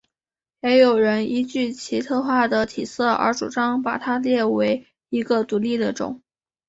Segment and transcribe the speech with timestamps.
[0.61, 6.23] 也有人依据其特化的体色而主张把它列为一个独立的种。